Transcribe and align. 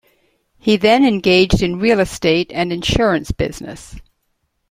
He 0.57 0.77
then 0.77 1.05
engaged 1.05 1.61
in 1.61 1.77
real 1.77 1.99
estate 1.99 2.49
and 2.55 2.73
insurance 2.73 3.31
business. 3.31 3.97